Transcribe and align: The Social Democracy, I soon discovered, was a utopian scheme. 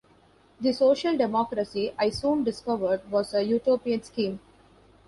The 0.59 0.73
Social 0.73 1.15
Democracy, 1.15 1.93
I 1.95 2.09
soon 2.09 2.43
discovered, 2.43 3.01
was 3.11 3.35
a 3.35 3.43
utopian 3.43 4.01
scheme. 4.01 4.39